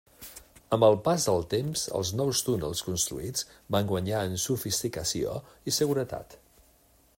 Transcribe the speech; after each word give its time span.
Amb 0.75 0.85
el 0.85 0.95
pas 1.07 1.25
del 1.29 1.43
temps, 1.51 1.83
els 1.99 2.13
nous 2.21 2.41
túnels 2.47 2.81
construïts 2.89 3.45
van 3.77 3.93
guanyar 3.93 4.25
en 4.31 4.35
sofisticació 4.47 5.37
i 5.73 5.79
seguretat. 5.81 6.39